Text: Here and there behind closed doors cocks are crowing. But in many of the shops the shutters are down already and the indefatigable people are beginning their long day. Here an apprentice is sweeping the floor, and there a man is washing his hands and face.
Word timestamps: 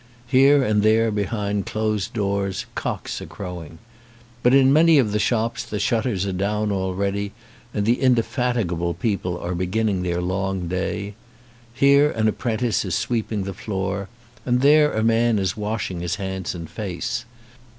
Here 0.25 0.63
and 0.63 0.81
there 0.81 1.11
behind 1.11 1.67
closed 1.67 2.13
doors 2.13 2.65
cocks 2.73 3.21
are 3.21 3.27
crowing. 3.27 3.77
But 4.41 4.55
in 4.55 4.73
many 4.73 4.97
of 4.97 5.11
the 5.11 5.19
shops 5.19 5.63
the 5.63 5.77
shutters 5.77 6.25
are 6.25 6.31
down 6.31 6.71
already 6.71 7.33
and 7.71 7.85
the 7.85 8.01
indefatigable 8.01 8.95
people 8.95 9.37
are 9.37 9.53
beginning 9.53 10.01
their 10.01 10.19
long 10.19 10.67
day. 10.67 11.13
Here 11.75 12.09
an 12.09 12.27
apprentice 12.27 12.83
is 12.83 12.95
sweeping 12.95 13.43
the 13.43 13.53
floor, 13.53 14.09
and 14.43 14.61
there 14.61 14.91
a 14.91 15.03
man 15.03 15.37
is 15.37 15.55
washing 15.55 15.99
his 15.99 16.15
hands 16.15 16.55
and 16.55 16.67
face. 16.67 17.25